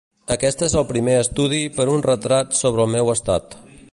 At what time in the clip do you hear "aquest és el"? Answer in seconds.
0.35-0.87